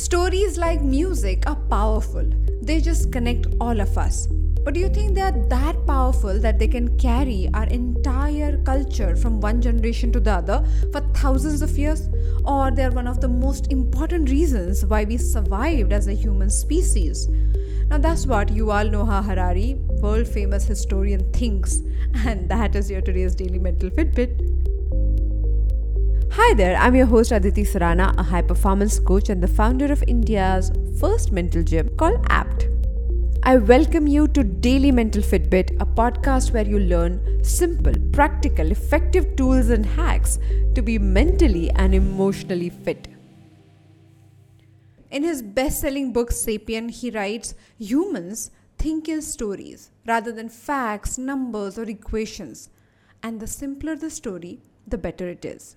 Stories 0.00 0.56
like 0.56 0.80
music 0.80 1.46
are 1.46 1.56
powerful, 1.68 2.24
they 2.62 2.80
just 2.80 3.12
connect 3.12 3.46
all 3.60 3.78
of 3.78 3.98
us. 3.98 4.28
But 4.64 4.72
do 4.72 4.80
you 4.80 4.88
think 4.88 5.14
they 5.14 5.20
are 5.20 5.46
that 5.48 5.86
powerful 5.86 6.40
that 6.40 6.58
they 6.58 6.68
can 6.68 6.96
carry 6.98 7.50
our 7.52 7.64
entire 7.64 8.56
culture 8.64 9.14
from 9.14 9.42
one 9.42 9.60
generation 9.60 10.10
to 10.12 10.18
the 10.18 10.32
other 10.32 10.64
for 10.90 11.02
thousands 11.12 11.60
of 11.60 11.76
years? 11.76 12.08
Or 12.46 12.70
they 12.70 12.84
are 12.84 12.90
one 12.90 13.06
of 13.06 13.20
the 13.20 13.28
most 13.28 13.70
important 13.70 14.30
reasons 14.30 14.86
why 14.86 15.04
we 15.04 15.18
survived 15.18 15.92
as 15.92 16.08
a 16.08 16.14
human 16.14 16.48
species? 16.48 17.28
Now, 17.90 17.98
that's 17.98 18.26
what 18.26 18.48
Yuval 18.48 18.90
Noah 18.90 19.20
Harari, 19.20 19.74
world 20.00 20.26
famous 20.26 20.64
historian, 20.64 21.30
thinks. 21.32 21.80
And 22.24 22.48
that 22.48 22.74
is 22.74 22.90
your 22.90 23.02
today's 23.02 23.34
Daily 23.34 23.58
Mental 23.58 23.90
Fitbit. 23.90 24.59
Hi 26.42 26.54
there, 26.54 26.74
I'm 26.78 26.96
your 26.96 27.04
host 27.04 27.32
Aditi 27.32 27.64
Sarana, 27.64 28.18
a 28.18 28.22
high 28.22 28.40
performance 28.40 28.98
coach 28.98 29.28
and 29.28 29.42
the 29.42 29.46
founder 29.46 29.92
of 29.92 30.02
India's 30.08 30.72
first 30.98 31.32
mental 31.32 31.62
gym 31.62 31.90
called 31.98 32.24
APT. 32.30 32.66
I 33.42 33.58
welcome 33.58 34.06
you 34.06 34.26
to 34.28 34.42
Daily 34.42 34.90
Mental 34.90 35.20
Fitbit, 35.22 35.78
a 35.82 35.84
podcast 35.84 36.54
where 36.54 36.66
you 36.66 36.78
learn 36.80 37.44
simple, 37.44 37.92
practical, 38.12 38.70
effective 38.70 39.36
tools 39.36 39.68
and 39.68 39.84
hacks 39.84 40.38
to 40.74 40.80
be 40.80 40.98
mentally 40.98 41.70
and 41.72 41.94
emotionally 41.94 42.70
fit. 42.70 43.06
In 45.10 45.22
his 45.22 45.42
best 45.42 45.82
selling 45.82 46.10
book 46.10 46.30
Sapien, 46.30 46.90
he 46.90 47.10
writes 47.10 47.54
Humans 47.76 48.50
think 48.78 49.10
in 49.10 49.20
stories 49.20 49.90
rather 50.06 50.32
than 50.32 50.48
facts, 50.48 51.18
numbers, 51.18 51.78
or 51.78 51.84
equations. 51.84 52.70
And 53.22 53.40
the 53.40 53.46
simpler 53.46 53.94
the 53.94 54.08
story, 54.08 54.62
the 54.88 54.96
better 54.96 55.28
it 55.28 55.44
is. 55.44 55.76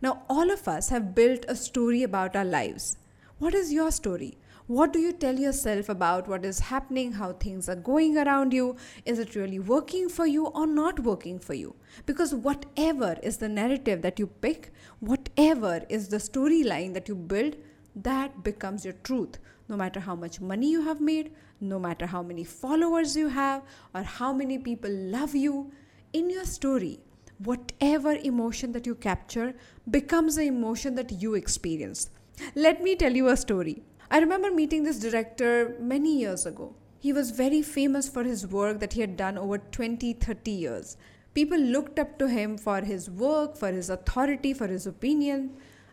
Now, 0.00 0.22
all 0.28 0.50
of 0.50 0.68
us 0.68 0.90
have 0.90 1.14
built 1.14 1.44
a 1.48 1.56
story 1.56 2.04
about 2.04 2.36
our 2.36 2.44
lives. 2.44 2.96
What 3.38 3.54
is 3.54 3.72
your 3.72 3.90
story? 3.90 4.38
What 4.68 4.92
do 4.92 5.00
you 5.00 5.12
tell 5.12 5.36
yourself 5.36 5.88
about 5.88 6.28
what 6.28 6.44
is 6.44 6.60
happening, 6.60 7.12
how 7.12 7.32
things 7.32 7.68
are 7.68 7.74
going 7.74 8.16
around 8.16 8.52
you? 8.52 8.76
Is 9.04 9.18
it 9.18 9.34
really 9.34 9.58
working 9.58 10.08
for 10.08 10.26
you 10.26 10.46
or 10.46 10.66
not 10.66 11.00
working 11.00 11.38
for 11.38 11.54
you? 11.54 11.74
Because 12.06 12.34
whatever 12.34 13.16
is 13.22 13.38
the 13.38 13.48
narrative 13.48 14.02
that 14.02 14.18
you 14.18 14.26
pick, 14.26 14.72
whatever 15.00 15.82
is 15.88 16.08
the 16.08 16.18
storyline 16.18 16.94
that 16.94 17.08
you 17.08 17.16
build, 17.16 17.56
that 17.96 18.44
becomes 18.44 18.84
your 18.84 18.94
truth. 19.02 19.38
No 19.68 19.76
matter 19.76 20.00
how 20.00 20.14
much 20.14 20.40
money 20.40 20.70
you 20.70 20.82
have 20.82 21.00
made, 21.00 21.32
no 21.60 21.78
matter 21.78 22.06
how 22.06 22.22
many 22.22 22.44
followers 22.44 23.16
you 23.16 23.28
have, 23.28 23.62
or 23.94 24.02
how 24.02 24.32
many 24.32 24.58
people 24.58 24.90
love 24.90 25.34
you, 25.34 25.72
in 26.12 26.30
your 26.30 26.44
story, 26.44 27.00
whatever 27.38 28.12
emotion 28.12 28.72
that 28.72 28.86
you 28.86 28.94
capture 28.94 29.54
becomes 29.90 30.36
the 30.36 30.44
emotion 30.44 30.94
that 30.96 31.22
you 31.22 31.34
experience. 31.34 32.10
Let 32.54 32.82
me 32.82 32.96
tell 32.96 33.14
you 33.14 33.28
a 33.28 33.36
story. 33.36 33.82
I 34.10 34.18
remember 34.18 34.50
meeting 34.50 34.84
this 34.84 34.98
director 34.98 35.76
many 35.80 36.18
years 36.18 36.46
ago. 36.46 36.74
He 36.98 37.12
was 37.12 37.30
very 37.30 37.62
famous 37.62 38.08
for 38.08 38.24
his 38.24 38.46
work 38.46 38.80
that 38.80 38.94
he 38.94 39.00
had 39.00 39.16
done 39.16 39.38
over 39.38 39.58
20 39.58 40.14
30 40.14 40.50
years. 40.50 40.96
People 41.34 41.58
looked 41.58 41.98
up 41.98 42.18
to 42.18 42.28
him 42.28 42.58
for 42.58 42.80
his 42.80 43.08
work, 43.08 43.56
for 43.56 43.70
his 43.70 43.90
authority, 43.90 44.52
for 44.52 44.66
his 44.66 44.86
opinion, 44.86 45.50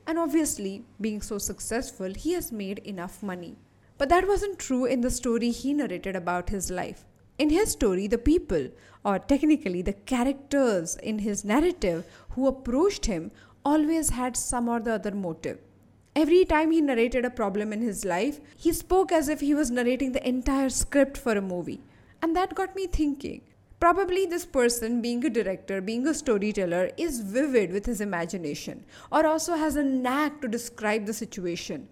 and 0.08 0.18
obviously, 0.18 0.86
being 1.02 1.22
so 1.22 1.38
successful, 1.38 2.14
he 2.14 2.34
has 2.34 2.52
made 2.52 2.80
enough 2.80 3.22
money. 3.22 3.56
But 3.98 4.10
that 4.10 4.28
wasn't 4.28 4.60
true 4.60 4.86
in 4.86 5.02
the 5.02 5.12
story 5.12 5.52
he 5.52 5.74
narrated 5.74 6.16
about 6.16 6.50
his 6.50 6.70
life. 6.72 7.06
In 7.38 7.50
his 7.50 7.72
story, 7.72 8.08
the 8.08 8.18
people, 8.18 8.70
or 9.04 9.20
technically 9.20 9.82
the 9.82 9.94
characters 9.94 10.96
in 10.96 11.20
his 11.20 11.44
narrative 11.44 12.06
who 12.30 12.48
approached 12.48 13.06
him, 13.06 13.32
always 13.66 14.12
had 14.12 14.38
some 14.38 14.70
or 14.70 14.80
the 14.80 14.94
other 14.94 15.12
motive. 15.12 15.60
Every 16.16 16.46
time 16.46 16.72
he 16.72 16.80
narrated 16.80 17.26
a 17.26 17.30
problem 17.30 17.74
in 17.74 17.82
his 17.82 18.06
life, 18.06 18.40
he 18.56 18.72
spoke 18.72 19.12
as 19.12 19.28
if 19.28 19.42
he 19.42 19.54
was 19.54 19.70
narrating 19.70 20.14
the 20.14 20.26
entire 20.26 20.70
script 20.70 21.18
for 21.18 21.34
a 21.34 21.42
movie. 21.42 21.82
And 22.22 22.34
that 22.36 22.56
got 22.56 22.74
me 22.74 22.88
thinking. 22.88 23.42
Probably 23.82 24.26
this 24.26 24.46
person, 24.46 25.02
being 25.02 25.26
a 25.26 25.30
director, 25.30 25.82
being 25.82 26.08
a 26.08 26.14
storyteller, 26.14 26.92
is 26.96 27.20
vivid 27.20 27.74
with 27.74 27.86
his 27.86 28.00
imagination 28.00 28.86
or 29.12 29.26
also 29.26 29.56
has 29.56 29.76
a 29.76 29.84
knack 29.84 30.40
to 30.40 30.48
describe 30.48 31.06
the 31.06 31.14
situation. 31.14 31.90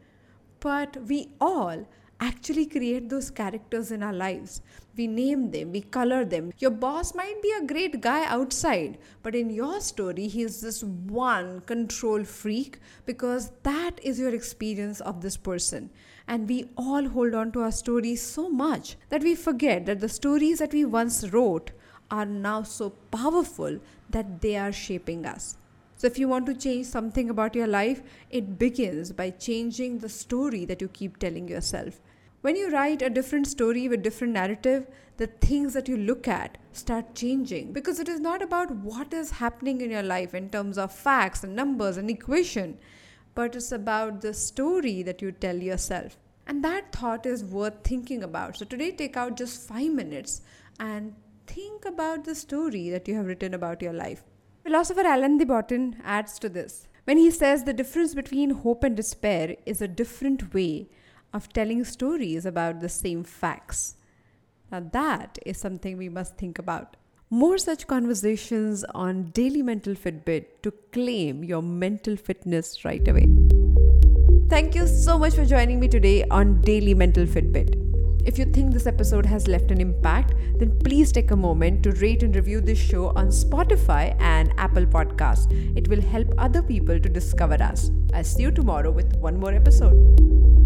But 0.61 0.95
we 1.05 1.33
all 1.41 1.85
actually 2.27 2.65
create 2.65 3.09
those 3.09 3.29
characters 3.29 3.91
in 3.91 4.03
our 4.03 4.13
lives. 4.13 4.61
We 4.95 5.07
name 5.07 5.51
them, 5.51 5.71
we 5.71 5.81
color 5.81 6.23
them. 6.23 6.51
Your 6.59 6.71
boss 6.71 7.13
might 7.15 7.41
be 7.41 7.51
a 7.51 7.65
great 7.65 7.99
guy 7.99 8.25
outside, 8.25 8.97
but 9.23 9.35
in 9.35 9.49
your 9.49 9.81
story, 9.81 10.27
he 10.27 10.43
is 10.43 10.61
this 10.61 10.83
one 10.83 11.61
control 11.61 12.23
freak 12.23 12.79
because 13.05 13.51
that 13.63 13.99
is 14.03 14.19
your 14.19 14.33
experience 14.33 15.01
of 15.01 15.21
this 15.21 15.37
person. 15.37 15.89
And 16.27 16.47
we 16.47 16.69
all 16.77 17.09
hold 17.09 17.33
on 17.33 17.51
to 17.53 17.61
our 17.61 17.71
stories 17.71 18.21
so 18.21 18.49
much 18.49 18.95
that 19.09 19.23
we 19.23 19.35
forget 19.35 19.85
that 19.87 19.99
the 19.99 20.09
stories 20.09 20.59
that 20.59 20.73
we 20.73 20.85
once 20.85 21.27
wrote 21.29 21.71
are 22.11 22.25
now 22.25 22.61
so 22.63 22.91
powerful 23.11 23.79
that 24.09 24.41
they 24.41 24.55
are 24.55 24.71
shaping 24.71 25.25
us. 25.25 25.57
So, 25.95 26.07
if 26.07 26.19
you 26.19 26.27
want 26.27 26.45
to 26.47 26.53
change 26.53 26.85
something 26.87 27.29
about 27.29 27.55
your 27.55 27.67
life, 27.67 28.01
it 28.29 28.59
begins 28.59 29.11
by 29.11 29.29
changing 29.29 29.99
the 29.99 30.09
story 30.09 30.65
that 30.65 30.81
you 30.81 30.89
keep 30.89 31.17
telling 31.17 31.47
yourself. 31.47 32.01
When 32.43 32.57
you 32.57 32.71
write 32.71 33.01
a 33.01 33.09
different 33.09 33.47
story 33.47 33.87
with 33.87 34.03
different 34.03 34.33
narrative, 34.33 34.87
the 35.15 35.27
things 35.27 35.73
that 35.75 35.87
you 35.87 35.95
look 35.95 36.27
at 36.27 36.57
start 36.73 37.15
changing 37.15 37.71
because 37.71 38.01
it 38.01 38.09
is 38.09 38.19
not 38.19 38.41
about 38.41 38.69
what 38.69 39.13
is 39.13 39.31
happening 39.31 39.79
in 39.79 39.89
your 39.89 40.03
life 40.03 40.33
in 40.33 40.49
terms 40.49 40.77
of 40.77 40.91
facts 40.91 41.45
and 41.45 41.55
numbers 41.55 41.95
and 41.95 42.09
equation, 42.09 42.77
but 43.33 43.55
it's 43.55 43.71
about 43.71 44.19
the 44.19 44.33
story 44.33 45.03
that 45.03 45.21
you 45.21 45.31
tell 45.31 45.55
yourself. 45.55 46.17
And 46.45 46.61
that 46.65 46.91
thought 46.91 47.25
is 47.25 47.45
worth 47.45 47.81
thinking 47.85 48.23
about. 48.23 48.57
So 48.57 48.65
today 48.65 48.91
take 48.91 49.15
out 49.15 49.37
just 49.37 49.65
5 49.65 49.93
minutes 49.93 50.41
and 50.81 51.15
think 51.47 51.85
about 51.85 52.25
the 52.25 52.35
story 52.35 52.89
that 52.89 53.07
you 53.07 53.15
have 53.15 53.27
written 53.27 53.53
about 53.53 53.81
your 53.81 53.93
life. 53.93 54.25
Philosopher 54.63 55.07
Alain 55.07 55.37
de 55.37 55.45
Botton 55.45 55.95
adds 56.03 56.37
to 56.39 56.49
this 56.49 56.89
when 57.05 57.15
he 57.15 57.31
says 57.31 57.63
the 57.63 57.71
difference 57.71 58.13
between 58.13 58.49
hope 58.49 58.83
and 58.83 58.97
despair 58.97 59.55
is 59.65 59.81
a 59.81 59.87
different 59.87 60.53
way 60.53 60.89
of 61.33 61.51
telling 61.51 61.83
stories 61.83 62.45
about 62.45 62.79
the 62.79 62.89
same 62.89 63.23
facts. 63.23 63.95
Now, 64.71 64.81
that 64.91 65.37
is 65.45 65.57
something 65.57 65.97
we 65.97 66.09
must 66.09 66.37
think 66.37 66.59
about. 66.59 66.97
More 67.29 67.57
such 67.57 67.87
conversations 67.87 68.83
on 68.93 69.31
Daily 69.31 69.63
Mental 69.63 69.95
Fitbit 69.95 70.45
to 70.61 70.71
claim 70.91 71.43
your 71.43 71.63
mental 71.63 72.15
fitness 72.15 72.85
right 72.85 73.07
away. 73.07 73.27
Thank 74.49 74.75
you 74.75 74.85
so 74.85 75.17
much 75.17 75.33
for 75.33 75.45
joining 75.45 75.79
me 75.79 75.87
today 75.87 76.25
on 76.25 76.61
Daily 76.61 76.93
Mental 76.93 77.25
Fitbit. 77.25 77.79
If 78.25 78.37
you 78.37 78.45
think 78.45 78.71
this 78.71 78.87
episode 78.87 79.25
has 79.25 79.47
left 79.47 79.71
an 79.71 79.81
impact, 79.81 80.33
then 80.57 80.77
please 80.79 81.11
take 81.11 81.31
a 81.31 81.35
moment 81.35 81.83
to 81.83 81.91
rate 81.93 82.23
and 82.23 82.35
review 82.35 82.61
this 82.61 82.79
show 82.79 83.07
on 83.15 83.27
Spotify 83.27 84.15
and 84.21 84.53
Apple 84.57 84.85
Podcasts. 84.85 85.51
It 85.75 85.87
will 85.87 86.01
help 86.01 86.33
other 86.37 86.61
people 86.61 86.99
to 86.99 87.09
discover 87.09 87.55
us. 87.55 87.91
I'll 88.13 88.23
see 88.23 88.43
you 88.43 88.51
tomorrow 88.51 88.91
with 88.91 89.15
one 89.17 89.39
more 89.39 89.51
episode. 89.51 90.62